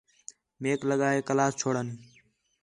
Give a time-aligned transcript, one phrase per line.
[0.61, 1.85] میک لڳا ہے کلاس چھوڑݨ